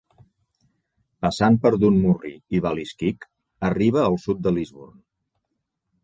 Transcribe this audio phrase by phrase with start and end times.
[1.25, 3.27] Passant per Dunmurry i Ballyskeagh,
[3.69, 4.97] arriba al sud de Lisburn.